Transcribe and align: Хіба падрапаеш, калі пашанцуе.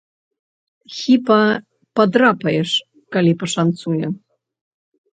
Хіба 0.99 1.37
падрапаеш, 2.01 2.69
калі 3.19 3.31
пашанцуе. 3.45 4.07